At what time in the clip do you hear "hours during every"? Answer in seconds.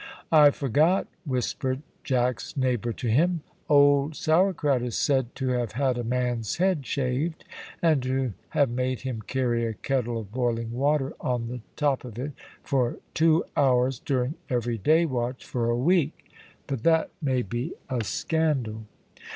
13.55-14.79